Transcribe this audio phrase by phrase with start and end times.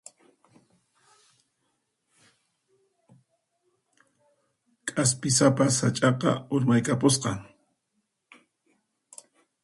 [4.87, 7.31] K'aspisapa sach'aqa urmaykapusqa.